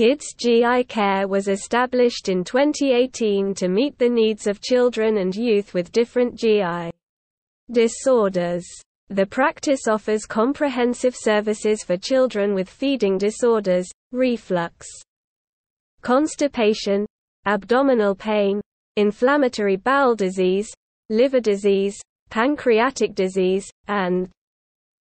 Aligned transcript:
Kids 0.00 0.32
GI 0.34 0.84
Kare 0.84 1.28
was 1.28 1.46
established 1.46 2.30
in 2.30 2.42
2018 2.42 3.52
to 3.52 3.68
meet 3.68 3.98
the 3.98 4.08
needs 4.08 4.46
of 4.46 4.62
children 4.62 5.18
and 5.18 5.36
youth 5.36 5.74
with 5.74 5.92
different 5.92 6.36
GI 6.36 6.90
disorders. 7.70 8.64
The 9.10 9.26
practice 9.26 9.86
offers 9.86 10.24
comprehensive 10.24 11.14
services 11.14 11.82
for 11.82 11.98
children 11.98 12.54
with 12.54 12.66
feeding 12.66 13.18
disorders, 13.18 13.90
reflux, 14.10 14.86
constipation, 16.00 17.04
abdominal 17.44 18.14
pain, 18.14 18.62
inflammatory 18.96 19.76
bowel 19.76 20.14
disease, 20.14 20.70
liver 21.10 21.40
disease, 21.40 22.00
pancreatic 22.30 23.14
disease, 23.14 23.68
and 23.86 24.30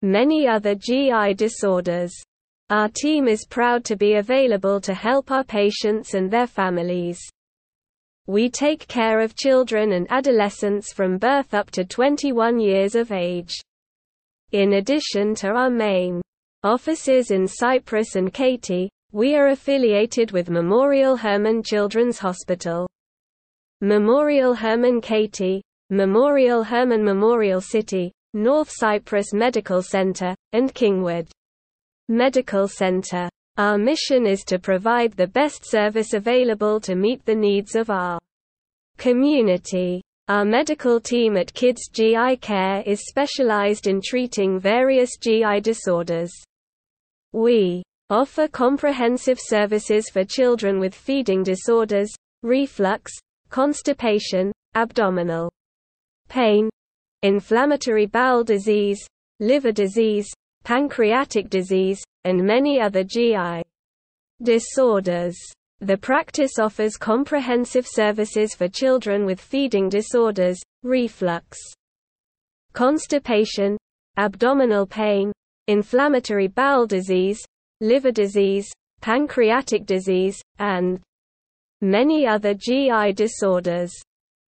many 0.03 0.47
other 0.47 0.75
GI 0.75 1.33
disorders. 1.33 2.13
Our 2.73 2.89
team 2.89 3.29
is 3.29 3.45
proud 3.45 3.85
to 3.85 3.97
be 3.97 4.15
available 4.15 4.81
to 4.81 4.95
help 4.95 5.31
our 5.31 5.45
patients 5.45 6.15
and 6.15 6.31
their 6.31 6.47
families. 6.47 7.21
We 8.27 8.49
take 8.49 8.89
care 8.89 9.21
of 9.21 9.37
children 9.37 9.93
and 9.93 10.07
adolescents 10.09 10.91
from 10.91 11.19
birth 11.19 11.53
up 11.53 11.71
to 11.73 11.85
21 11.85 12.59
years 12.59 12.95
of 12.95 13.13
age. 13.13 13.53
In 14.53 14.73
addition 14.73 15.35
to 15.35 15.49
our 15.49 15.69
main 15.69 16.23
offices 16.65 17.31
in 17.31 17.47
Cypress 17.47 18.17
and 18.17 18.33
Katy, 18.33 18.89
we 19.13 19.37
are 19.37 19.49
affiliated 19.49 20.33
with 20.33 20.49
Memorial 20.49 21.15
Hermann 21.15 21.63
Children's 21.63 22.21
Hospital. 22.21 22.89
Memorial 23.83 24.55
Hermann 24.55 25.03
Katy, 25.03 25.61
Memorial 25.91 26.65
Hermann 26.65 27.05
Memorial 27.05 27.61
City, 27.61 28.11
North 28.33 28.71
Cypress 28.71 29.35
Medical 29.35 29.83
Center, 29.83 30.35
and 30.55 30.73
Kingwood 30.73 31.29
Medical 32.09 32.69
Center. 32.69 33.29
Our 33.59 33.79
mission 33.79 34.27
is 34.27 34.45
to 34.45 34.59
provide 34.59 35.13
the 35.13 35.27
best 35.27 35.65
service 35.65 36.15
available 36.15 36.81
to 36.81 36.95
meet 36.95 37.25
the 37.25 37.35
needs 37.35 37.75
of 37.75 37.91
our 37.91 38.19
community. 38.99 40.03
Our 40.29 40.45
medical 40.45 41.01
team 41.01 41.37
at 41.37 41.53
Kids 41.53 41.89
GI 41.93 42.39
Kare 42.41 42.83
is 42.87 43.07
specialized 43.09 43.87
in 43.87 44.01
treating 44.03 44.59
various 44.59 45.17
GI 45.21 45.61
disorders. 45.61 46.33
We 47.33 47.83
offer 48.11 48.49
comprehensive 48.49 49.39
services 49.41 50.09
for 50.09 50.25
children 50.25 50.79
with 50.79 50.95
feeding 50.95 51.43
disorders, 51.43 52.13
reflux, 52.43 53.13
constipation, 53.51 54.53
abdominal 54.75 55.51
pain, 56.29 56.71
inflammatory 57.23 58.07
bowel 58.07 58.45
disease, 58.45 59.07
liver 59.41 59.73
disease, 59.73 60.29
pancreatic 60.65 61.51
disease, 61.51 62.03
and 62.25 62.43
many 62.43 62.81
other 62.81 63.05
GI 63.05 63.63
disorders. 64.43 65.37
The 65.81 65.97
practice 65.97 66.59
offers 66.61 66.97
comprehensive 66.97 67.87
services 67.89 68.55
for 68.55 68.69
children 68.69 69.25
with 69.25 69.41
feeding 69.41 69.89
disorders, 69.89 70.61
reflux, 70.85 71.59
constipation, 72.73 73.77
abdominal 74.17 74.87
pain, 74.87 75.33
inflammatory 75.67 76.49
bowel 76.49 76.87
disease, 76.87 77.45
liver 77.81 78.13
disease, 78.13 78.71
pancreatic 79.01 79.87
disease, 79.87 80.41
and 80.59 81.01
many 81.81 82.27
other 82.27 82.55
GI 82.55 83.13
disorders. 83.15 83.93